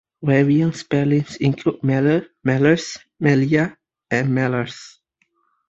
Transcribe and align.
Variant 0.23 0.75
spellings 0.75 1.35
include 1.35 1.83
Meller, 1.83 2.25
Mellers, 2.43 2.97
Melliar 3.21 3.77
and 4.09 4.29
Mellors. 4.29 4.97